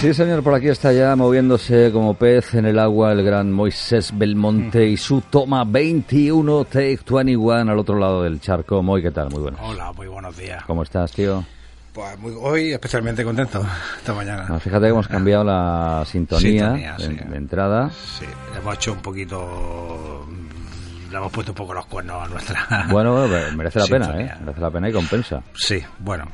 [0.00, 4.16] Sí, señor, por aquí está ya moviéndose como pez en el agua el gran Moisés
[4.16, 8.80] Belmonte y su toma 21, take 21 al otro lado del charco.
[8.80, 9.28] Moy, ¿qué tal?
[9.30, 9.58] Muy bueno.
[9.60, 10.62] Hola, muy buenos días.
[10.66, 11.44] ¿Cómo estás, tío?
[11.92, 13.60] Pues muy, hoy especialmente contento,
[13.98, 14.46] esta mañana.
[14.48, 17.30] Ah, fíjate que hemos cambiado la sintonía, Sintonía, de, sí.
[17.30, 17.90] de entrada.
[17.90, 18.24] Sí,
[18.56, 20.24] hemos hecho un poquito...
[20.28, 22.86] mm, Le hemos puesto un poco los cuernos a nuestra...
[22.88, 24.32] Bueno, merece la pena, ¿eh?
[24.42, 25.42] Merece la pena y compensa.
[25.56, 26.24] Sí, bueno,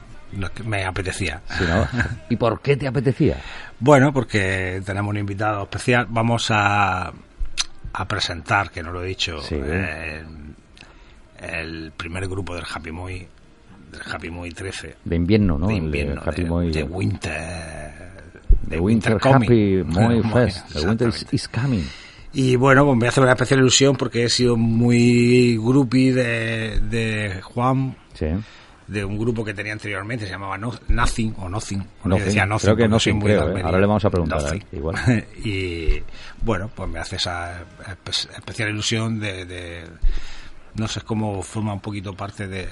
[0.42, 1.42] es que me apetecía.
[1.58, 1.86] Si no-
[2.30, 3.38] ¿Y por qué te apetecía?
[3.80, 6.06] Bueno, porque tenemos un invitado especial.
[6.10, 7.12] Vamos a,
[7.92, 9.56] a presentar, que no lo he dicho, Sí.
[9.62, 10.22] eh,
[11.38, 13.18] el primer grupo del Happy Muy,
[13.90, 14.96] del Happy Muy 13.
[15.05, 15.66] De invierno, ¿no?
[15.66, 17.94] de El invierno, Happy de, Moy- de Winter.
[18.68, 19.42] The Winter, Coming.
[19.44, 20.72] Happy Moy Fest.
[20.72, 21.84] The Winter is, is coming.
[22.32, 27.40] Y bueno, pues me hace una especial ilusión porque he sido muy groupie de, de
[27.42, 28.27] Juan, Sí.
[28.86, 31.86] De un grupo que tenía anteriormente, se llamaba No- Nothing o Nothing.
[32.04, 32.24] Nothing.
[32.24, 33.62] decía Nothing Creo que Nothing, creo, ¿eh?
[33.64, 34.64] Ahora le vamos a preguntar Nothing.
[34.72, 35.27] igual.
[35.44, 36.02] y
[36.42, 39.84] bueno, pues me hace esa espe- especial ilusión de, de-
[40.74, 42.66] no sé, es como forma un poquito parte de,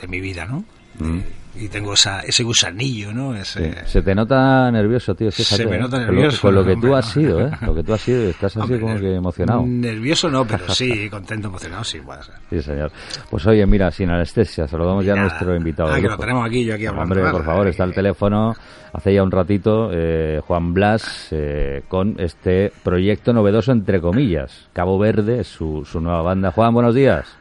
[0.00, 0.64] de mi vida, ¿no?
[0.98, 1.20] Mm.
[1.58, 3.34] Y tengo esa, ese gusanillo, ¿no?
[3.42, 3.62] Sí.
[3.86, 5.32] Se te nota nervioso, tío.
[5.32, 5.78] Fíjate, Se me ¿eh?
[5.78, 7.12] nota Con lo- nervioso, Con lo, que hombre, tú has no.
[7.22, 7.50] sido, ¿eh?
[7.62, 9.62] Lo que tú has sido, estás así Hombre, como que emocionado.
[9.66, 12.34] Nervioso no, pero sí, contento, emocionado, sí, puede ser.
[12.50, 12.92] Sí, señor.
[13.30, 15.88] Pues oye, mira, sin anestesia, saludamos ya a nuestro invitado.
[15.94, 17.14] Ah, que lo tenemos aquí, yo aquí hablando.
[17.14, 18.54] Hombre, por favor, está el teléfono.
[18.92, 24.68] Hace ya un ratito, eh, Juan Blas, eh, con este proyecto novedoso, entre comillas.
[24.74, 26.50] Cabo Verde, su, su nueva banda.
[26.50, 27.34] Juan, buenos días.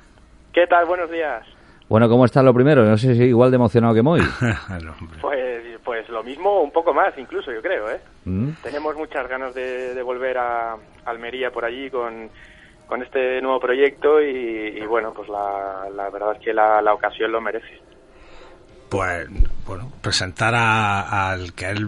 [0.53, 0.85] ¿Qué tal?
[0.85, 1.45] Buenos días.
[1.87, 2.83] Bueno, ¿cómo estás lo primero?
[2.83, 4.21] No sé si igual de emocionado que Moy.
[5.21, 7.99] Pues, pues lo mismo, un poco más incluso, yo creo, ¿eh?
[8.25, 8.49] ¿Mm?
[8.63, 10.75] Tenemos muchas ganas de, de volver a
[11.05, 12.29] Almería por allí con,
[12.87, 16.93] con este nuevo proyecto y, y bueno, pues la, la verdad es que la, la
[16.93, 17.79] ocasión lo merece.
[18.89, 19.27] Pues,
[19.67, 21.81] bueno, presentar a- al que es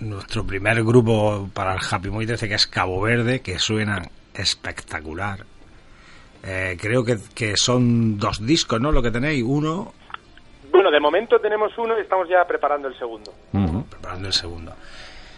[0.00, 4.02] nuestro primer grupo para el Happy Muy 13, que es Cabo Verde, que suena
[4.34, 5.40] espectacular.
[6.44, 8.92] Eh, creo que, que son dos discos, ¿no?
[8.92, 9.92] Lo que tenéis, uno
[10.70, 13.32] Bueno, de momento tenemos uno y estamos ya preparando el segundo.
[13.90, 14.72] Preparando el segundo.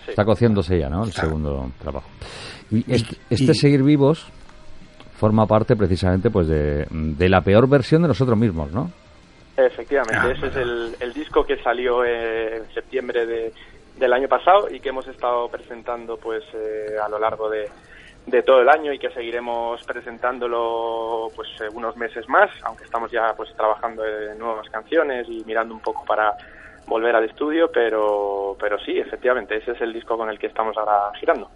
[0.05, 0.11] Sí.
[0.11, 1.03] Está cociéndose ya, ¿no?
[1.05, 1.23] El Está.
[1.23, 2.09] segundo trabajo.
[2.71, 4.27] Y este, y- este Seguir Vivos
[5.17, 8.91] forma parte precisamente pues de, de la peor versión de nosotros mismos, ¿no?
[9.57, 13.53] Efectivamente, Ah, ese es el, el disco que salió eh, en septiembre de-
[13.99, 17.65] del año pasado y que hemos estado presentando pues eh, a lo largo de,
[18.31, 23.11] de todo el año y que seguiremos presentándolo pues eh, unos meses más, aunque estamos
[23.11, 26.37] ya pues trabajando en nuevas canciones y mirando un poco para
[26.87, 30.77] volver al estudio, pero pero sí, efectivamente, ese es el disco con el que estamos
[30.77, 31.51] ahora girando.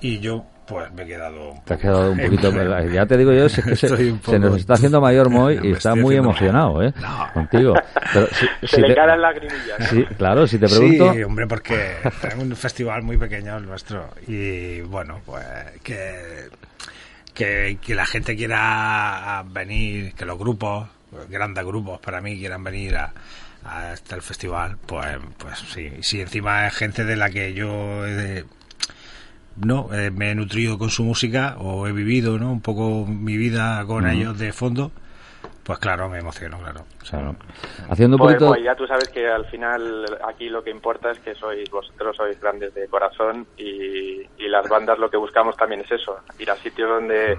[0.00, 1.50] Y yo, pues me he quedado.
[1.52, 2.50] un Te has quedado un poquito...
[2.92, 6.16] Ya te digo yo, es que se, nos está haciendo mayor Moy y está muy
[6.16, 6.92] emocionado, ¿eh?
[7.00, 7.28] No.
[7.34, 7.74] Contigo.
[8.12, 9.78] Pero si, Se si le te- caen lagrimillas.
[9.80, 9.86] ¿no?
[9.86, 11.12] Sí, claro, si te pregunto...
[11.14, 15.44] Sí, hombre, porque tenemos un festival muy pequeño el nuestro y bueno, pues
[15.82, 16.48] que,
[17.34, 20.88] que, que la gente quiera venir, que los grupos,
[21.28, 23.12] grandes grupos para mí quieran venir a,
[23.64, 25.06] a este el festival, pues,
[25.38, 28.44] pues sí, si encima es gente de la que yo he-
[29.56, 32.52] no eh, me he nutrido con su música o he vivido, ¿no?
[32.52, 34.90] Un poco mi vida con ellos de fondo,
[35.64, 36.84] pues claro, me emociono, claro.
[37.88, 38.48] Haciendo un Pues, poquito...
[38.48, 42.16] pues, ya tú sabes que al final aquí lo que importa es que sois vosotros
[42.16, 46.50] sois grandes de corazón y, y las bandas lo que buscamos también es eso, ir
[46.50, 47.36] a sitios donde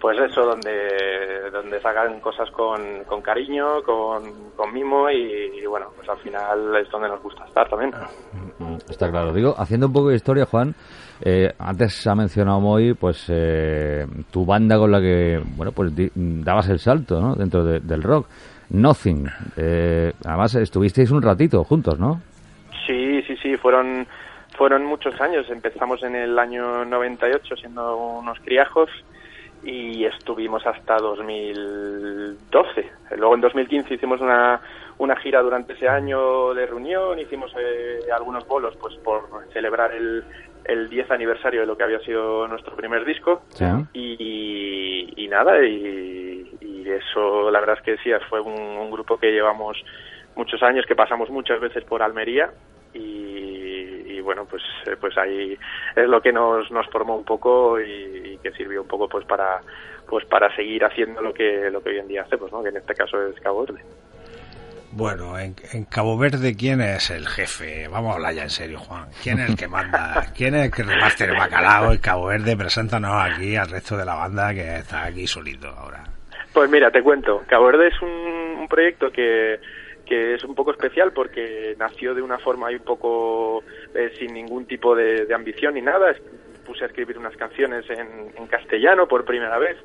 [0.00, 5.88] pues eso, donde donde sacan cosas con, con cariño, con, con mimo y, y, bueno,
[5.96, 7.92] pues al final es donde nos gusta estar también.
[8.60, 9.32] Mm, Está claro.
[9.32, 10.72] Digo, haciendo un poco de historia, Juan,
[11.22, 16.10] eh, antes ha mencionado Moy, pues, eh, tu banda con la que, bueno, pues di-
[16.14, 17.34] dabas el salto, ¿no?
[17.34, 18.26] Dentro de- del rock.
[18.70, 19.26] Nothing.
[19.56, 22.20] Eh, además, estuvisteis un ratito juntos, ¿no?
[22.86, 24.06] Sí, sí, sí, fueron
[24.56, 25.48] fueron muchos años.
[25.50, 28.90] Empezamos en el año 98 siendo unos criajos
[29.62, 32.90] y estuvimos hasta 2012.
[33.16, 34.60] Luego en 2015 hicimos una,
[34.98, 40.24] una gira durante ese año de reunión, hicimos eh, algunos bolos pues por celebrar el,
[40.68, 43.64] el 10 aniversario de lo que había sido nuestro primer disco Sí.
[43.94, 49.18] y, y nada, y, y eso la verdad es que sí, fue un, un grupo
[49.18, 49.76] que llevamos
[50.36, 52.50] muchos años, que pasamos muchas veces por Almería
[52.94, 52.98] y,
[54.06, 55.56] y bueno, pues eh, pues ahí
[55.96, 59.24] es lo que nos, nos formó un poco y, y que sirvió un poco pues
[59.26, 59.60] para
[60.08, 62.62] pues para seguir haciendo lo que lo que hoy en día hacemos, ¿no?
[62.62, 63.82] que en este caso es Cabo Verde.
[64.92, 67.88] Bueno, en, en Cabo Verde, ¿quién es el jefe?
[67.88, 69.06] Vamos a hablar ya en serio, Juan.
[69.22, 70.32] ¿Quién es el que manda?
[70.36, 72.56] ¿Quién es el que reparte el bacalao en Cabo Verde?
[72.56, 76.04] Preséntanos aquí al resto de la banda que está aquí solito ahora.
[76.52, 77.44] Pues mira, te cuento.
[77.46, 78.08] Cabo Verde es un,
[78.60, 79.60] un proyecto que,
[80.08, 83.62] que es un poco especial porque nació de una forma ahí un poco
[83.94, 86.14] eh, sin ningún tipo de, ambición ni nada.
[86.66, 89.76] Puse a escribir unas canciones en, castellano por primera vez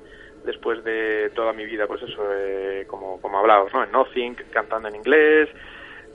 [0.44, 3.84] después de toda mi vida, pues eso, eh, como, como hablábamos, ¿no?
[3.84, 5.50] En Nothing, cantando en inglés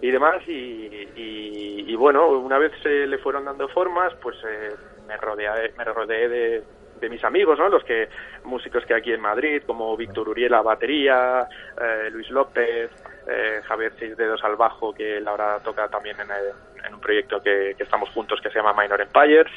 [0.01, 0.43] y demás.
[0.47, 4.71] Y, bueno, una vez se le fueron dando formas, pues eh,
[5.09, 6.63] me, rodeé, me rodeé de,
[7.01, 7.69] de mis amigos, ¿no?
[7.69, 8.09] Los que
[8.45, 11.49] músicos que aquí en Madrid, como Víctor Uriel a batería,
[11.81, 12.91] eh, Luis López,
[13.27, 17.43] eh, Javier Seis Dedos al bajo, que él ahora toca también en, eh, un proyecto
[17.43, 19.53] que, estamos juntos que se llama Minor Empires.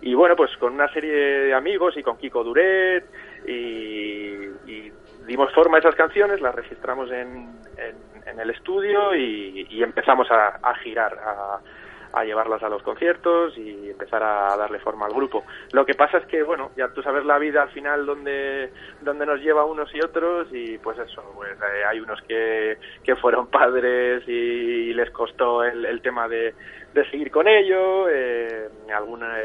[0.00, 3.04] Y bueno, pues con una serie de amigos y con Kiko Duret
[3.46, 4.92] y,
[5.26, 7.48] dimos forma a esas canciones, las registramos en,
[8.26, 11.16] en, el estudio y, empezamos a, girar,
[12.12, 15.44] a, llevarlas a los conciertos y empezar a darle forma al grupo.
[15.72, 19.24] Lo que pasa es que, bueno, ya tú sabes la vida al final donde, donde
[19.24, 23.46] nos lleva unos y otros y pues eso, pues eh, hay unos que, que fueron
[23.46, 26.54] padres y les costó el, el tema de,
[26.92, 28.68] de seguir con ello, eh,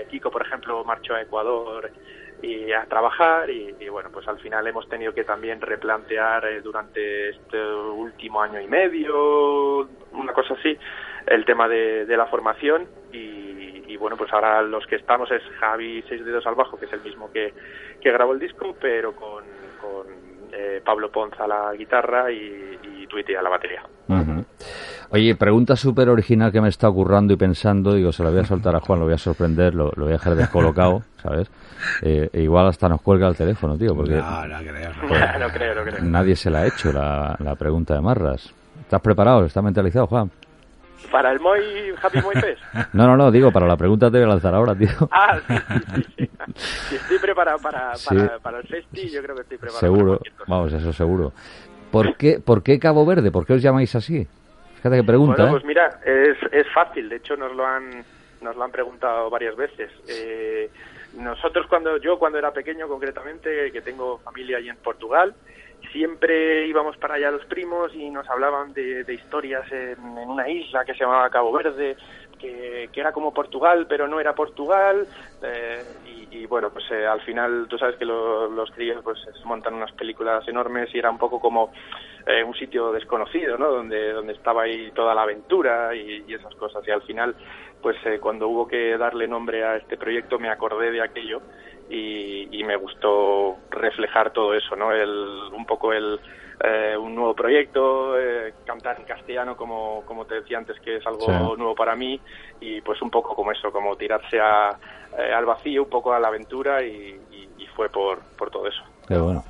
[0.10, 1.90] Kiko, por ejemplo, marchó a Ecuador
[2.42, 7.30] y a trabajar y, bueno pues al final hemos tenido que también replantear eh, durante
[7.30, 10.78] este último año y medio una cosa así
[11.28, 16.24] el tema de, la formación y, bueno, pues ahora los que estamos es Javi Seis
[16.24, 17.54] Dedos al Bajo, que es el mismo que,
[18.00, 19.44] que grabó el disco, pero con,
[20.52, 23.84] eh, Pablo Ponza a la guitarra y, y a la batería.
[25.10, 28.46] Oye, pregunta súper original que me está ocurriendo y pensando, digo, se la voy a
[28.46, 31.50] soltar a Juan, lo voy a sorprender, lo, voy a dejar descolocado, ¿sabes?
[32.02, 34.16] Eh, e igual hasta nos cuelga el teléfono, tío, porque...
[34.16, 36.04] No, no creo, no, creo, no creo.
[36.04, 38.54] Nadie se la ha hecho la, la pregunta de Marras.
[38.82, 39.46] ¿Estás preparado?
[39.46, 40.30] ¿Estás mentalizado, Juan?
[41.12, 41.62] ¿Para el Moy
[42.02, 42.62] Happy Moy Fest?
[42.94, 44.90] No, no, no, digo, para la pregunta te voy a lanzar ahora, tío.
[45.12, 45.54] Ah, sí,
[45.96, 46.30] sí, sí.
[46.90, 50.74] Si estoy preparado para, para, para, el festi, yo creo que estoy preparado Seguro, vamos,
[50.74, 51.32] eso seguro.
[51.92, 53.32] ¿Por qué, ¿Por qué Cabo Verde?
[53.32, 54.28] ¿Por qué os llamáis así?
[54.88, 55.52] Fíjate qué pregunta, Bueno, ¿eh?
[55.52, 58.06] pues mira, es, es fácil, de hecho nos lo han,
[58.42, 59.92] nos lo han preguntado varias veces.
[60.08, 60.70] Eh,
[61.18, 65.36] nosotros cuando, yo cuando era pequeño concretamente, que tengo familia allí en Portugal,
[65.92, 70.94] siempre íbamos para allá los primos y nos hablaban de, historias en, una isla que
[70.94, 71.98] se llamaba Cabo Verde,
[72.38, 75.08] que, era como Portugal, pero no era Portugal.
[75.42, 75.84] Eh,
[76.32, 80.48] y, bueno, pues eh, al final tú sabes que los críos pues montan unas películas
[80.48, 81.72] enormes y era un poco como
[82.26, 83.72] eh, un sitio desconocido, ¿no?
[83.72, 86.88] Donde, donde estaba ahí toda la aventura y, y esas cosas.
[86.88, 87.36] Y al final,
[87.82, 91.42] pues cuando hubo que darle nombre a este proyecto me acordé de aquello
[91.90, 94.92] y, me gustó reflejar todo eso, ¿no?
[94.92, 95.10] El,
[95.54, 96.20] un poco el,
[96.60, 101.06] eh, un nuevo proyecto, eh, cantar en castellano, como, como te decía antes, que es
[101.06, 102.20] algo nuevo para mí,
[102.60, 104.72] y pues un poco como eso, como tirarse a,
[105.18, 107.20] eh, al vacío, un poco a la aventura, y,
[107.76, 108.82] fue por, por todo eso.
[109.08, 109.44] Qué bueno.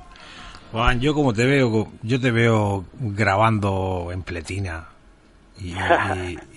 [0.70, 4.88] Juan, yo como te veo, yo te veo grabando en pletina
[5.58, 5.74] y,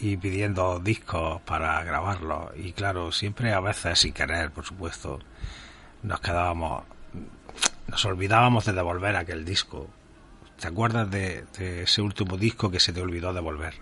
[0.02, 2.50] y, pidiendo discos para grabarlos.
[2.58, 5.20] Y claro, siempre a veces sin querer, por supuesto,
[6.04, 6.84] nos quedábamos,
[7.88, 9.88] nos olvidábamos de devolver aquel disco.
[10.62, 11.44] ¿Te acuerdas de,
[11.82, 13.74] ese último disco que se te olvidó devolver?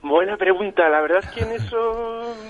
[0.00, 2.34] Buena pregunta, la verdad es que en eso...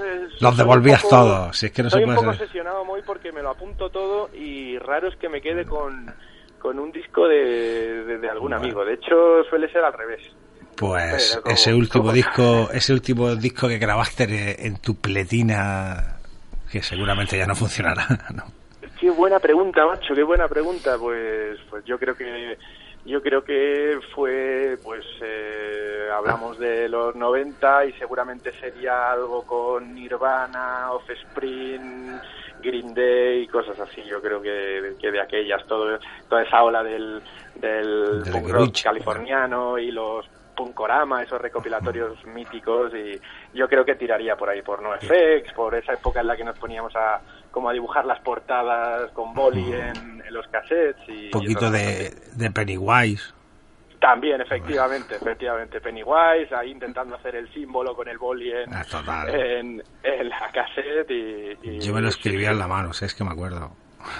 [0.00, 3.42] Eh, Los devolvías todos, si es que no Soy un poco obsesionado muy porque me
[3.42, 6.10] lo apunto todo y raro es que me quede con,
[6.58, 8.82] con un disco de, de, algún amigo.
[8.82, 10.22] De hecho, suele ser al revés.
[10.74, 16.16] Pues ese último disco, ese último disco que grabaste en tu pletina
[16.72, 18.59] que seguramente ya no funcionará, ¿no?
[19.00, 20.98] Qué buena pregunta, macho, qué buena pregunta.
[20.98, 22.58] Pues, pues yo creo que
[23.06, 29.94] yo creo que fue, pues eh, hablamos de los 90 y seguramente sería algo con
[29.94, 32.20] Nirvana, Offspring,
[32.62, 34.02] Green Day y cosas así.
[34.04, 37.22] Yo creo que, que de aquellas, todo, toda esa ola del,
[37.54, 43.18] del punk rock californiano y los Punkorama, esos recopilatorios míticos y
[43.56, 46.58] yo creo que tiraría por ahí, por NoFX, por esa época en la que nos
[46.58, 47.18] poníamos a
[47.50, 52.50] como a dibujar las portadas con boli en, los cassettes y un poquito de, de
[52.52, 53.32] Pennywise
[54.00, 55.80] también, efectivamente, efectivamente.
[55.80, 59.82] Pennywise, ahí intentando hacer el símbolo con el boli en, ah, en,
[60.28, 61.10] la cassette.
[61.62, 63.70] Y, Yo me lo escribía en la mano, es que me acuerdo.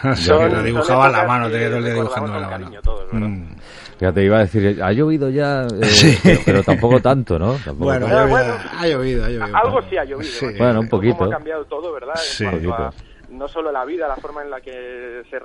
[0.17, 2.71] Yo lo dibujaba en la mano, tenía todo el día dibujando en la mano.
[3.13, 3.57] Mm.
[3.99, 7.57] Fíjate, iba a decir, ha llovido ya, eh, pero, tampoco tanto, ¿no?
[7.75, 10.31] bueno, ha, llovido, ha llovido, Algo sí ha llovido.
[10.59, 11.25] Bueno, un poquito.
[11.25, 12.15] ha cambiado todo, ¿verdad?
[12.17, 12.45] Sí,
[13.31, 15.39] no solo la vida, la forma en la que se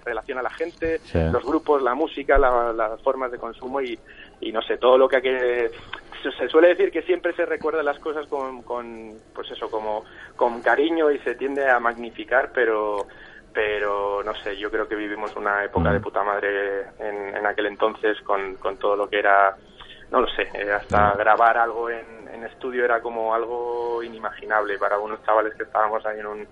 [0.00, 1.00] relaciona la gente,
[1.32, 3.98] los grupos, la música, las formas de consumo y,
[4.40, 5.70] y no sé, todo lo que hay que
[6.22, 10.04] se suele decir que siempre se recuerda las cosas con, con, pues eso como
[10.36, 13.06] con cariño y se tiende a magnificar pero
[13.52, 17.66] pero no sé, yo creo que vivimos una época de puta madre en, en aquel
[17.66, 19.56] entonces con, con todo lo que era,
[20.12, 24.98] no lo sé, eh, hasta grabar algo en, en estudio era como algo inimaginable para
[24.98, 26.48] unos chavales que estábamos ahí en un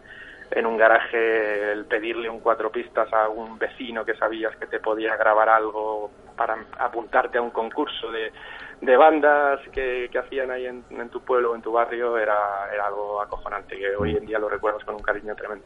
[0.50, 4.80] en un garaje el pedirle un cuatro pistas a un vecino que sabías que te
[4.80, 8.32] podía grabar algo para apuntarte a un concurso de,
[8.80, 12.36] de bandas que, que hacían ahí en, en, tu pueblo o en tu barrio era,
[12.72, 15.64] era algo acojonante que hoy en día lo recuerdas con un cariño tremendo.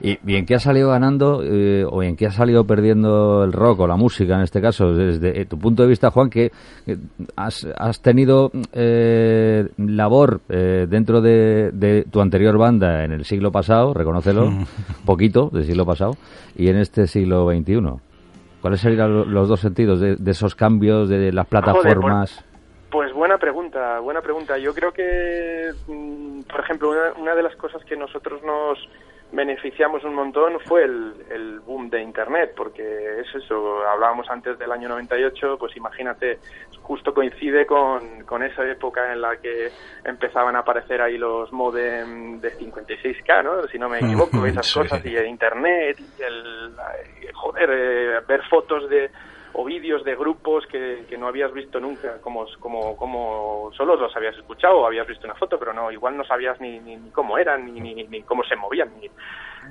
[0.00, 3.52] ¿Y, y en qué ha salido ganando eh, o en qué ha salido perdiendo el
[3.52, 4.92] rock o la música en este caso?
[4.92, 6.50] Desde eh, tu punto de vista, Juan, que
[7.36, 13.52] has, has tenido eh, labor eh, dentro de, de, tu anterior banda en el siglo
[13.52, 14.50] pasado, reconócelo,
[15.06, 16.16] poquito del siglo pasado,
[16.56, 17.80] y en este siglo XXI.
[18.60, 21.84] ¿Cuáles serían los dos sentidos de, de esos cambios de las plataformas?
[21.84, 22.47] Joder, pues, pues,
[23.18, 24.56] buena pregunta, buena pregunta.
[24.58, 28.78] Yo creo que, mm, por ejemplo, una, una, de las cosas que nosotros nos
[29.30, 34.72] beneficiamos un montón fue el, el, boom de Internet, porque es eso, hablábamos antes del
[34.72, 36.38] año 98, pues imagínate,
[36.80, 39.70] justo coincide con, con esa época en la que
[40.04, 43.68] empezaban a aparecer ahí los modem de 56K, ¿no?
[43.68, 44.78] Si no me equivoco, esas sí.
[44.78, 46.72] cosas, y el Internet, y el,
[47.34, 49.10] joder, eh, ver fotos de
[49.52, 54.14] o vídeos de grupos que, que, no habías visto nunca, como, como, como solo los
[54.14, 57.10] habías escuchado o habías visto una foto, pero no, igual no sabías ni, ni, ni
[57.10, 59.10] cómo eran, ni, ni, ni, cómo se movían, ni,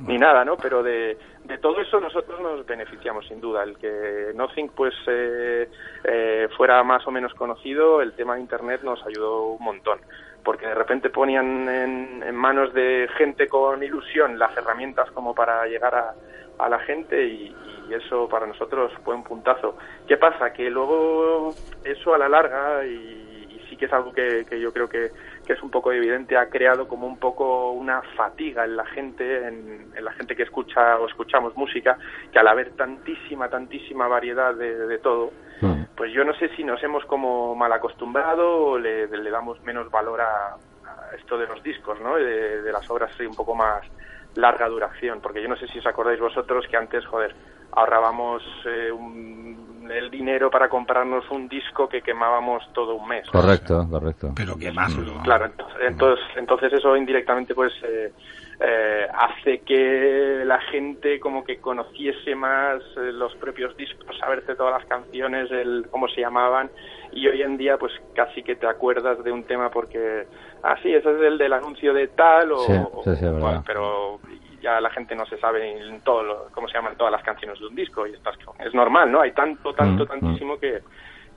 [0.08, 0.58] ni nada, ¿no?
[0.58, 3.64] Pero de, de todo eso nosotros nos beneficiamos sin duda.
[3.64, 5.70] El que Nothing pues eh,
[6.04, 10.00] eh, fuera más o menos conocido, el tema de Internet nos ayudó un montón
[10.44, 15.66] porque de repente ponían en, en, manos de gente con ilusión las herramientas como para
[15.66, 16.14] llegar a,
[16.60, 17.56] a la gente y,
[17.90, 19.78] y, eso para nosotros fue un puntazo.
[20.08, 20.52] ¿Qué pasa?
[20.52, 24.74] Que luego eso a la larga y, y sí que es algo que, que yo
[24.74, 25.12] creo que,
[25.46, 29.48] que, es un poco evidente, ha creado como un poco una fatiga en la gente,
[29.48, 31.98] en, en la gente que escucha o escuchamos música,
[32.32, 35.32] que al haber tantísima, tantísima variedad de, de todo,
[35.96, 39.90] pues yo no sé si nos hemos como mal acostumbrado o le, le damos menos
[39.90, 42.16] valor a, a, esto de los discos, ¿no?
[42.16, 43.84] De, de las obras un poco más
[44.38, 47.36] larga duración, porque yo no sé si os acordáis vosotros que antes, joder,
[47.72, 53.30] ahorrábamos eh, un, el dinero para comprarnos un disco que quemábamos todo un mes.
[53.30, 53.90] Correcto, ¿no?
[53.90, 54.32] correcto.
[54.36, 55.22] Pero quemarlo.
[55.24, 58.12] Claro, entonces, entonces, entonces eso indirectamente pues eh,
[58.60, 64.80] eh, hace que la gente como que conociese más eh, los propios discos, saberse todas
[64.80, 66.70] las canciones, el cómo se llamaban
[67.12, 70.28] y hoy en día pues casi que te acuerdas de un tema porque
[70.64, 73.64] ah sí ese es el del anuncio de tal o, sí, sí, sí, o bueno,
[73.66, 74.20] pero
[74.62, 77.60] ya la gente no se sabe en todo lo, cómo se llaman todas las canciones
[77.60, 80.60] de un disco y estás es normal no hay tanto tanto mm, tantísimo mm.
[80.60, 80.82] que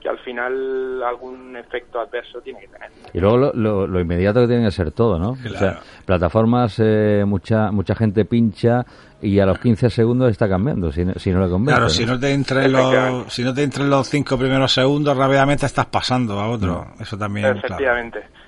[0.01, 2.89] que al final algún efecto adverso tiene que tener.
[3.13, 5.35] Y luego lo, lo, lo inmediato que tiene que ser todo, ¿no?
[5.35, 5.55] Claro.
[5.55, 8.83] O sea, plataformas, eh, mucha mucha gente pincha
[9.21, 11.75] y a los 15 segundos está cambiando, si no, si no le convence.
[11.75, 15.67] Claro, si no te entra los, si no te entran los cinco primeros segundos, rápidamente
[15.67, 16.67] estás pasando a otro.
[16.67, 16.93] No.
[16.99, 18.19] Eso también, Efectivamente.
[18.19, 18.40] Claro.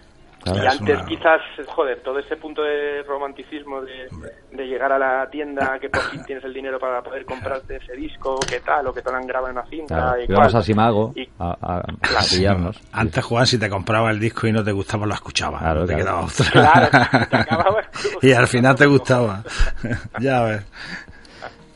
[0.44, 1.06] Claro, y antes una...
[1.06, 4.08] quizás, joder, todo ese punto de romanticismo de,
[4.52, 7.94] de, llegar a la tienda, que por fin tienes el dinero para poder comprarte ese
[7.94, 9.96] disco, que tal, o que te lo han grabado en una cinta.
[9.96, 12.82] Claro, y íbamos a Simago y, a, a, a pillarnos.
[12.92, 15.62] Antes, Juan, si te compraba el disco y no te gustaba, lo escuchabas.
[15.62, 16.04] Claro, no te claro.
[16.04, 16.52] quedaba otra.
[16.52, 17.78] Claro,
[18.22, 19.44] te y al final te gustaba.
[20.20, 20.66] ya ves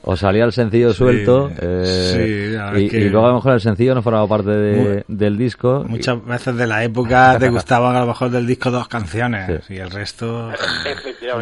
[0.09, 3.93] o salía el sencillo suelto eh, sí, y, y, luego a lo mejor el sencillo
[3.93, 5.83] no formaba parte de, Muy, del disco.
[5.85, 6.29] Muchas y...
[6.29, 9.73] veces de la época te gustaban a lo mejor del disco dos canciones sí.
[9.73, 10.49] y el resto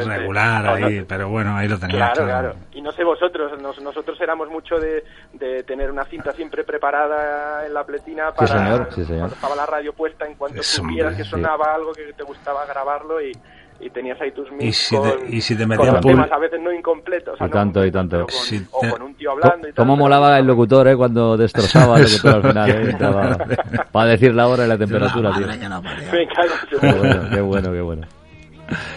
[0.04, 2.14] regular ahí, pero bueno, ahí lo tenías.
[2.14, 2.56] Claro, claro.
[2.74, 5.04] Y no sé vosotros, nos, nosotros éramos mucho de,
[5.34, 9.20] de, tener una cinta siempre preparada en la pletina para sí, señor, sí, señor.
[9.20, 13.22] cuando estaba la radio puesta en cuanto supieras que sonaba algo que te gustaba grabarlo
[13.22, 13.32] y
[13.80, 16.32] y tenías ahí tus mix y si con, te, y si te metían con temas
[16.32, 18.90] a veces no incompletos o y tanto no y tanto con, si o te...
[18.90, 22.36] con un tío hablando y tal, cómo molaba el locutor eh cuando destrozaba el locutor
[22.36, 22.90] al final eh?
[22.90, 23.38] Estaba,
[23.92, 25.82] para decir la hora y la temperatura tío no
[27.32, 28.26] qué bueno qué bueno qué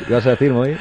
[0.09, 0.77] ¿Ibas a decir, Moy?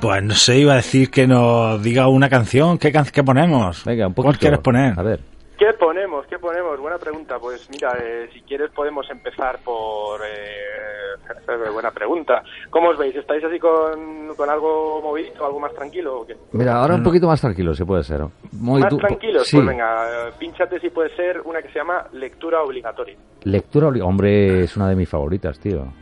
[0.00, 2.78] Pues no sé, iba a decir que nos diga una canción.
[2.78, 3.84] ¿Qué, can qué ponemos?
[3.84, 4.28] Venga, un poquito.
[4.28, 4.94] ¿Cuál quieres poner?
[4.98, 5.20] A ver.
[5.58, 6.24] ¿Qué ponemos?
[6.28, 6.78] ¿Qué ponemos?
[6.78, 7.38] Buena pregunta.
[7.40, 10.20] Pues mira, eh, si quieres podemos empezar por...
[10.20, 12.44] Eh, buena pregunta.
[12.70, 13.16] ¿Cómo os veis?
[13.16, 16.36] ¿Estáis así con, con algo movido, algo más tranquilo o qué?
[16.52, 18.22] Mira, ahora un poquito más tranquilo, si puede ser.
[18.52, 19.48] Muy ¿Más tranquilos?
[19.48, 19.56] Sí.
[19.56, 23.16] Pues venga, pínchate si puede ser una que se llama lectura obligatoria.
[23.42, 24.08] Lectura obligatoria.
[24.08, 25.92] Hombre, es una de mis favoritas, tío.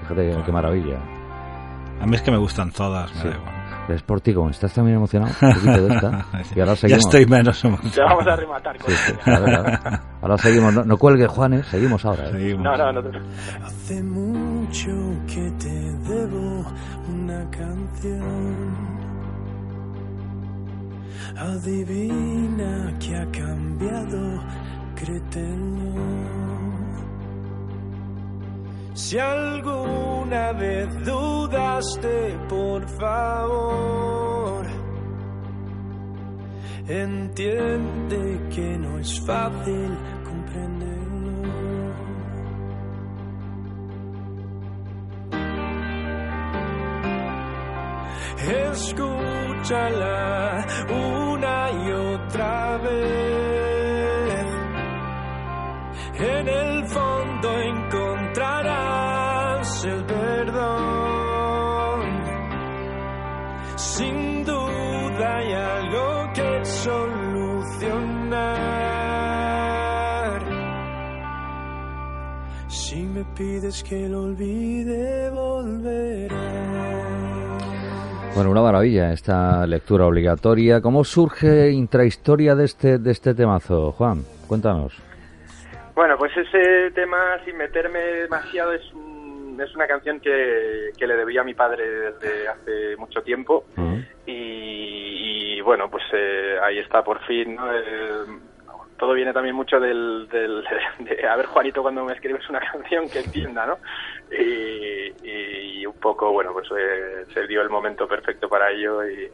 [0.00, 0.98] Fíjate qué maravilla.
[2.00, 3.28] A mí es que me gustan todas, me sí.
[3.28, 3.61] da igual.
[3.88, 6.26] Es por ti, como estás también emocionado, de esta.
[6.54, 7.02] Y ahora seguimos.
[7.02, 7.96] Ya estoy menos emocionado.
[7.96, 10.00] Ya vamos a rematar con sí, sí, claro, claro.
[10.22, 12.28] Ahora seguimos, no, no cuelgue Juanes, seguimos ahora.
[12.28, 12.32] ¿eh?
[12.32, 12.62] Seguimos.
[12.62, 13.02] No, no, no.
[13.02, 13.18] Te...
[13.62, 14.90] Hace mucho
[15.26, 15.70] que te
[16.08, 16.64] debo
[17.08, 19.02] una canción.
[21.36, 24.42] Adivina que ha cambiado,
[24.94, 26.61] créetelo.
[28.94, 34.66] Si alguna vez dudaste, por favor,
[36.86, 41.02] entiende que no es fácil comprenderlo.
[48.72, 53.21] Escúchala una y otra vez.
[72.72, 76.28] Si me pides que lo olvide, volveré.
[78.34, 80.80] Bueno, una maravilla esta lectura obligatoria.
[80.80, 84.22] ¿Cómo surge intrahistoria de este, de este temazo, Juan?
[84.48, 84.94] Cuéntanos.
[85.94, 91.14] Bueno, pues ese tema, sin meterme demasiado, es, un- es una canción que, que le
[91.16, 93.64] debía a mi padre desde hace mucho tiempo.
[94.26, 97.54] Y, y, bueno, pues eh, ahí está por fin.
[97.56, 97.70] ¿no?
[97.70, 98.24] Eh,
[99.02, 100.62] todo viene también mucho del, del-
[101.00, 103.78] de, a ver, Juanito, cuando me escribes una canción que entienda, ¿no?
[104.30, 105.12] Y,
[105.80, 109.28] y un poco, bueno, pues eh, se dio el momento perfecto para ello y,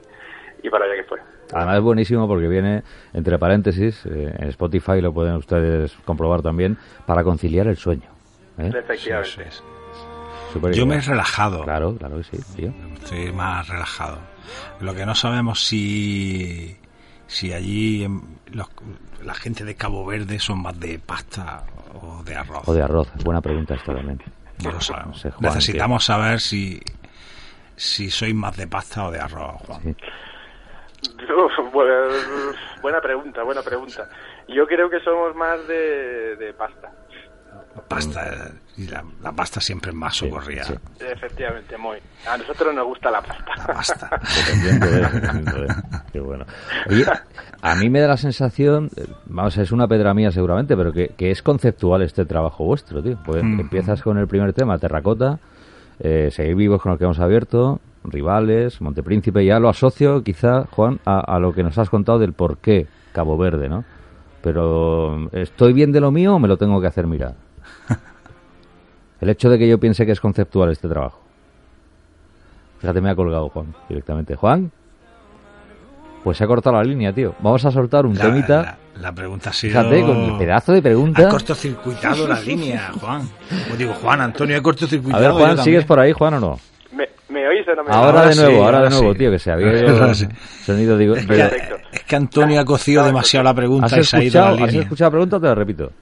[0.62, 1.18] y para allá que fue.
[1.52, 6.78] Además es buenísimo porque viene entre paréntesis, eh, en Spotify lo pueden ustedes comprobar también,
[7.06, 8.08] para conciliar el sueño.
[8.56, 8.70] ¿eh?
[8.74, 9.44] Efectivamente.
[10.72, 11.62] Yo me he relajado.
[11.64, 12.72] Claro, claro que sí, tío.
[12.94, 14.18] Estoy más relajado.
[14.80, 16.74] Lo que no sabemos si
[17.28, 18.20] si allí em,
[18.52, 18.68] los-
[19.22, 21.62] la gente de Cabo Verde son más de pasta
[22.02, 22.66] o de arroz.
[22.66, 24.20] O de arroz, buena pregunta esta también.
[24.64, 25.14] No lo sabemos.
[25.16, 26.80] No sé, Juan, Necesitamos saber si
[27.76, 29.80] si sois más de pasta o de arroz, Juan.
[29.82, 29.96] Sí.
[31.32, 34.08] Uf, bu- buena pregunta, buena pregunta.
[34.48, 36.90] Yo creo que somos más de, de pasta.
[37.88, 40.64] Pasta y la, la pasta siempre es más Sí, socorrida.
[40.64, 40.74] sí.
[41.00, 41.98] Efectivamente, muy.
[42.26, 43.44] A nosotros nos gusta la pasta.
[43.56, 44.10] La pasta.
[44.46, 45.74] Dependiendo de- dependiendo de-
[46.12, 46.44] Qué bueno.
[46.88, 47.04] Oye,
[47.60, 51.08] a mí me da la sensación, eh, vamos, es una pedra mía seguramente, pero que,
[51.08, 53.18] que es conceptual este trabajo vuestro, tío.
[53.24, 53.60] Porque Mm.
[53.60, 55.38] empiezas con el primer tema, Terracota,
[56.00, 61.00] eh, Seguir vivos con el que hemos abierto, Rivales, Montepríncipe, ya lo asocio quizá, Juan,
[61.04, 63.84] a, a lo que nos has contado del por qué Cabo Verde, ¿no?
[64.40, 67.34] Pero, ¿estoy bien de lo mío o me lo tengo que hacer mirar?
[69.20, 71.20] El hecho de que yo piense que es conceptual este trabajo.
[72.80, 74.36] Fíjate, me ha colgado Juan directamente.
[74.36, 74.70] Juan,
[76.22, 77.34] pues se ha cortado la línea, tío.
[77.40, 78.62] Vamos a soltar un La, temita.
[78.62, 79.80] la- la pregunta ha sido...
[79.80, 81.28] Fíjate, con el pedazo de Ha pregunta.
[81.28, 83.22] cortocircuitado la línea, Juan.
[83.64, 85.22] Como digo, Juan, Antonio, he A cortocircuitado.
[85.22, 85.64] ver, yo Juan, también.
[85.64, 86.60] ¿sigues por ahí, Juan, o no?
[86.92, 89.12] ¿Me, me oís o no me Ahora, Ahora de nuevo, sí, ahora, ahora de nuevo,
[89.12, 89.18] sí.
[89.18, 90.26] tío, que se había ido sí.
[90.64, 90.96] sonido.
[90.98, 91.76] Digo, Es pero- que, Perfecto.
[91.92, 94.48] es que Antonio ha cocido demasiado la pregunta ¿Has y se ha ido a la
[94.50, 94.82] escuchado, ¿Has línea.
[94.82, 95.92] escuchado la pregunta o te la repito?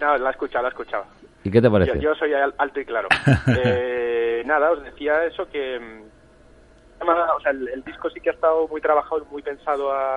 [0.00, 1.04] No, la he escuchado, la he escuchado.
[1.44, 2.00] ¿Y qué te Yo, parece?
[2.00, 3.08] yo soy al- alto y claro.
[3.56, 5.78] Eh, nada, os decía eso que...
[5.78, 6.08] mm,
[7.06, 10.16] O sea, el, el disco sí que ha estado muy trabajado y muy pensado a,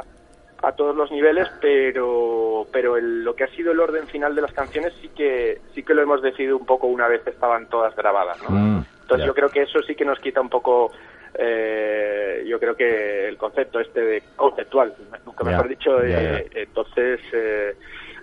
[0.63, 4.41] a todos los niveles, pero pero el- lo que ha sido el orden final de
[4.41, 7.93] las canciones sí que sí que lo hemos decidido un poco una vez estaban todas
[7.95, 8.49] grabadas, ¿no?
[8.49, 10.91] Mm, Entonces yo creo que eso sí que nos quita un poco,
[11.37, 17.19] eh, yo creo que el concepto este de conceptual, nunca mejor dicho, ya, eh, entonces
[17.33, 17.75] eh,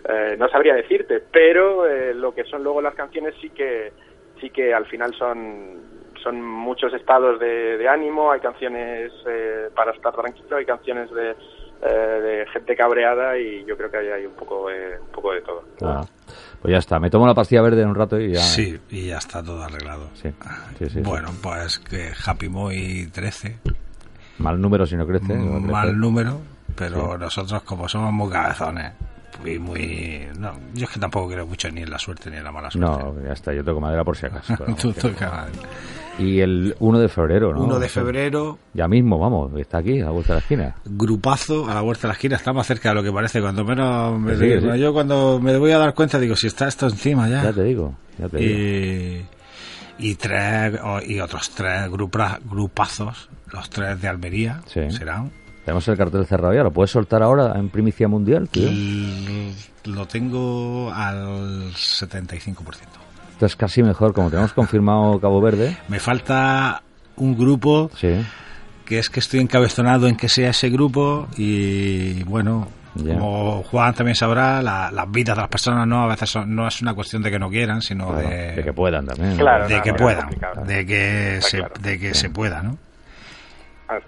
[0.09, 3.93] eh, no sabría decirte, pero eh, lo que son luego las canciones sí que
[4.41, 9.93] sí que al final son son muchos estados de, de ánimo, hay canciones eh, para
[9.93, 11.31] estar tranquilo, hay canciones de,
[11.83, 15.33] eh, de gente cabreada y yo creo que hay, hay un poco eh, un poco
[15.35, 15.63] de todo.
[15.83, 16.03] Ah,
[16.63, 16.99] pues ya está.
[16.99, 18.41] Me tomo la pastilla verde en un rato y ya.
[18.41, 20.09] Sí, y ya está todo arreglado.
[20.15, 20.31] Sí,
[20.79, 23.59] sí, sí, bueno, pues que Happy Moy 13,
[24.39, 25.35] Mal número si no crece.
[25.35, 25.73] no crece.
[25.73, 26.41] mal número,
[26.75, 28.93] pero nosotros como somos muy cabezones,
[29.43, 30.27] muy, muy...
[30.39, 32.71] No, yo es que tampoco creo mucho ni en la suerte ni en la mala
[32.71, 33.05] suerte.
[33.05, 33.53] No, ya está.
[33.53, 34.55] Yo toco madera por si acaso.
[34.57, 35.47] Tú vamos, que- toca-
[36.19, 37.61] Y el 1 de febrero, ¿no?
[37.65, 39.53] 1 de febrero, Ya mismo, vamos.
[39.59, 40.75] Está aquí, a la vuelta de la esquina.
[40.85, 43.41] grupazo a la vuelta de la esquina, está más cerca de lo que parece.
[43.41, 44.79] Cuando menos me sí, que sí.
[44.79, 47.43] yo cuando me voy a dar cuenta digo, si está esto encima ya.
[47.45, 47.95] Ya te digo.
[48.19, 48.53] Ya te digo.
[48.59, 49.27] y,
[50.11, 54.89] y tres y otros tres grupra- grupazos, los tres de Almería Sí.
[54.91, 55.31] serán.
[55.65, 56.63] Tenemos el cartel cerrado ya.
[56.63, 58.69] ¿Lo puedes soltar ahora en primicia mundial, tío?
[59.85, 62.55] Lo tengo al 75%.
[63.33, 64.13] Esto es casi mejor.
[64.13, 65.77] Como tenemos confirmado Cabo Verde.
[65.89, 66.83] Me falta
[67.17, 68.15] un grupo Sí.
[68.85, 74.15] que es que estoy encabezonado en que sea ese grupo y bueno, como Juan también
[74.15, 77.23] sabrá, la- las vidas de las personas no a veces son- no es una cuestión
[77.23, 79.31] de que no quieran, sino Claro, de, de que puedan también.
[79.31, 79.37] ¿no?
[79.39, 79.67] Claro.
[79.69, 80.29] de no, que no, puedan,
[80.67, 82.77] de que se, de que se pueda, ¿no?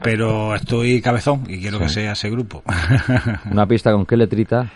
[0.02, 2.62] Pero estoy cabezón y quiero que sea ese grupo.
[3.50, 4.70] Una pista con qué letrita?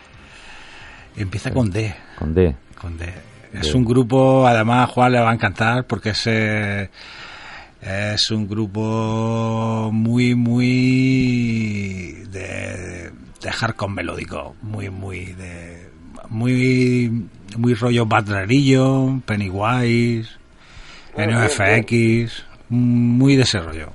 [1.16, 1.94] Empieza con D.
[2.18, 2.55] Con D.
[2.81, 3.12] Con D.
[3.53, 6.88] Es un grupo, además a Juan le va a encantar porque es, eh,
[7.81, 15.90] es un grupo muy, muy de, de hardcore melódico, muy, muy de
[16.29, 20.31] muy muy rollo Badlerillo, Pennywise,
[21.16, 23.92] NFX, muy de ese rollo.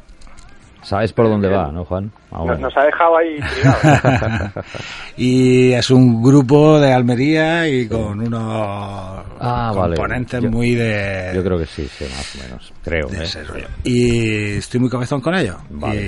[0.85, 2.11] ¿Sabes por dónde va, no, Juan?
[2.31, 2.59] Ah, Nos, bueno.
[2.61, 3.39] nos ha dejado ahí
[5.17, 9.95] y es un grupo de Almería y con unos Ah, vale.
[9.95, 12.73] componentes Yo- muy de, Yo creo que sí, sí, más o menos.
[12.83, 13.23] Creo, de ¿eh?
[13.23, 13.67] ese rollo.
[13.83, 15.57] Y estoy muy cabezón con ellos.
[15.69, 16.01] Vale.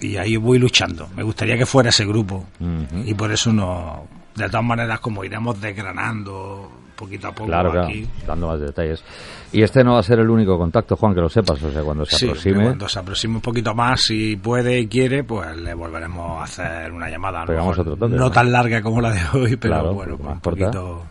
[0.00, 1.08] Y, y ahí voy luchando.
[1.16, 2.44] Me gustaría que fuera ese grupo.
[3.04, 4.06] Y por eso no.
[4.34, 6.70] De todas maneras, como iremos desgranando
[7.04, 8.06] poquito a poco Claro, claro, aquí.
[8.26, 9.02] dando más detalles.
[9.52, 11.62] Y este no va a ser el único contacto, Juan, que lo sepas.
[11.62, 14.86] O sea, cuando se Sí, aproxime, cuando se aproxime un poquito más, si puede y
[14.86, 17.44] quiere, pues le volveremos a hacer una llamada.
[17.44, 18.30] Pegamos otro toque, No ¿no?
[18.30, 20.64] tan larga como la de hoy, pero claro, bueno, más un corta.
[20.70, 21.02] poquito.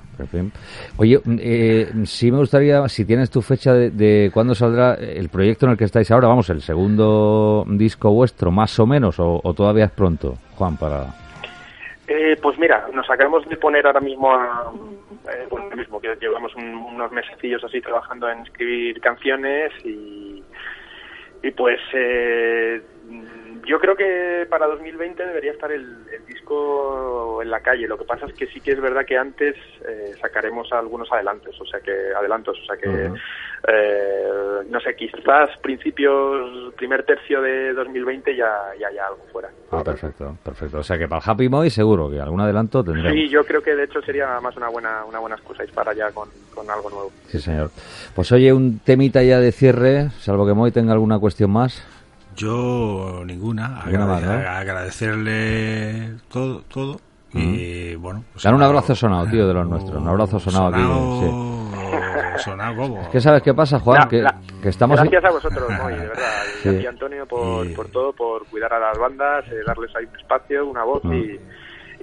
[0.98, 5.66] Oye, eh, sí me gustaría, si tienes tu fecha de, de cuándo saldrá el proyecto
[5.66, 9.54] en el que estáis ahora, vamos, el segundo disco vuestro, más o menos, o, o
[9.56, 11.16] todavía es pronto, Juan, para...
[12.13, 14.69] Eh, pues mira, nos acabamos de poner ahora mismo a,
[15.34, 20.43] eh, bueno, mismo que llevamos un- unos mesecillos así trabajando en escribir canciones y,
[21.41, 22.82] y pues eh,
[23.65, 27.88] yo creo que para 2020 debería estar el, el disco en la calle.
[27.88, 29.56] Lo que pasa es que sí que es verdad que antes
[29.88, 33.12] eh, sacaremos algunos adelantos, o sea que adelantos, o sea que
[33.67, 34.30] eh,
[34.69, 39.50] no sé, quizás principios, primer tercio de 2020 ya, ya haya algo fuera.
[39.71, 40.80] Ah, perfecto, perfecto.
[40.80, 43.13] O sea que para el Happy Moy seguro que algún adelanto tendremos.
[43.13, 45.91] Sí, yo creo que de hecho sería más una buena una buena excusa ir para
[45.91, 47.12] allá con, con algo nuevo.
[47.28, 47.69] Sí, señor.
[48.15, 51.86] Pues oye, un temita ya de cierre, salvo que Moy tenga alguna cuestión más.
[52.36, 53.82] Yo ninguna.
[53.86, 54.50] Ninguna más, Agrade- ¿no?
[54.50, 57.00] Agradecerle todo, todo.
[57.34, 58.24] Y bueno.
[58.34, 60.02] pues Dan un abrazo sonado, tío, de los nuestros.
[60.02, 63.10] Un abrazo sonado aquí, Sonado, sonado como.
[63.10, 64.00] ¿Qué sabes qué pasa, Juan?
[64.02, 64.98] La- que, la- que estamos...
[65.00, 66.24] Gracias a vosotros, Moy, de verdad.
[66.60, 66.70] Y Sí.
[66.70, 70.06] a ti, Antonio, por, Y- por todo, por cuidar a las bandas, eh, darles ahí
[70.06, 71.13] un espacio, una voz Mm.
[71.13, 71.39] y,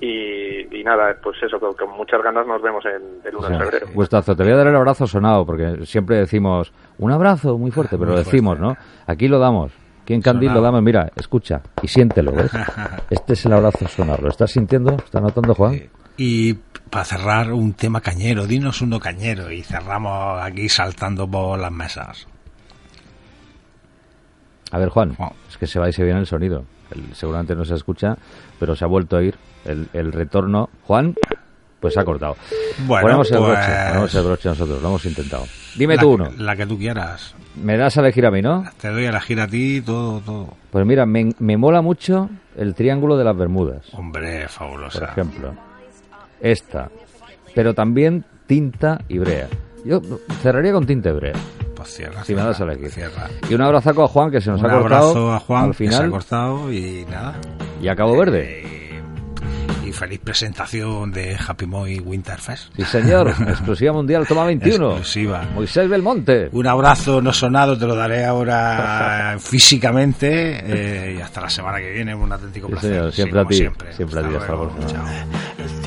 [0.01, 3.51] y, y nada, pues eso, con, con muchas ganas nos vemos en, el 1 O
[3.51, 3.87] de febrero.
[3.95, 7.97] Gustazo, te voy a dar el abrazo sonado, porque siempre decimos un abrazo muy fuerte,
[7.99, 8.81] pero Muy lo decimos, fuerte.
[8.81, 8.87] ¿no?
[9.07, 9.73] Aquí lo damos.
[10.09, 12.51] Aquí en Candil lo damos, mira, escucha y siéntelo, ¿ves?
[13.11, 14.23] Este es el abrazo sonado.
[14.23, 14.97] ¿Lo estás sintiendo?
[14.97, 15.83] ¿Estás notando, Juan?
[16.17, 16.55] Y
[16.89, 22.27] para cerrar un tema cañero, dinos uno cañero y cerramos aquí saltando por las mesas.
[24.71, 25.33] A ver, Juan, Juan.
[25.47, 26.65] es que se va y se viene el sonido.
[26.91, 28.17] El- seguramente no se escucha,
[28.59, 29.35] pero se ha vuelto a ir
[29.67, 30.71] el, el retorno.
[30.87, 31.17] Juan,
[31.81, 32.37] pues se ha cortado.
[32.87, 35.45] Bueno, ponemos el pues- broche, ponemos el broche nosotros, lo hemos intentado.
[35.77, 36.31] Dime la, tú uno.
[36.39, 37.35] La que tú quieras.
[37.63, 38.65] Me das a elegir a mí, ¿no?
[38.81, 40.55] Te doy a elegir a ti todo, todo.
[40.71, 45.05] Pues mira, me, me mola mucho el Triángulo de las Bermudas, Hombre, por fabulosa.
[45.07, 45.55] ejemplo.
[46.41, 46.89] Esta.
[47.55, 49.49] Pero también tinta y brea.
[49.85, 50.01] Yo
[50.43, 51.35] cerraría con tinta y brea.
[51.75, 52.91] Pues cierra, Si me das a elegir.
[52.91, 53.29] cierra.
[53.49, 55.71] Y un abrazaco a Juan, que se nos Un ha cortado abrazo a Juan, al
[55.71, 56.11] que se ha final.
[56.11, 57.35] cortado y nada.
[57.81, 58.65] Y a Cabo Verde.
[59.89, 62.75] Y feliz presentación de Happy Moy Winterfest.
[62.77, 63.29] Sí, señor.
[63.49, 64.87] Exclusiva mundial, toma 21.
[64.91, 65.47] Exclusiva.
[65.55, 66.51] Moisés Belmonte.
[66.53, 71.91] Un abrazo no sonado, te lo daré ahora físicamente eh, y hasta la semana que
[71.91, 72.15] viene.
[72.15, 72.91] Un auténtico Sí, placer.
[72.93, 74.73] señor, Sí, siempre a como ti, Siempre, siempre a ti, hasta la luego.
[74.77, 75.05] próxima.
[75.05, 75.78] Chao.